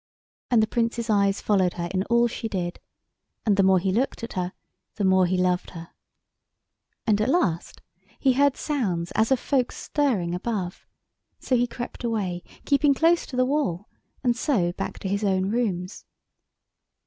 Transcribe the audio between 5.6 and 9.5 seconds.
her. And at last he heard sounds as of